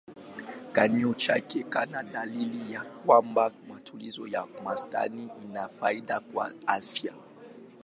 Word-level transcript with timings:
Kinyume 0.75 1.15
chake 1.23 1.59
kuna 1.73 2.03
dalili 2.03 2.73
ya 2.73 2.81
kwamba 2.83 3.51
matumizi 3.69 4.33
ya 4.33 4.47
wastani 4.65 5.29
ina 5.43 5.67
faida 5.67 6.19
kwa 6.19 6.53
afya. 6.67 7.13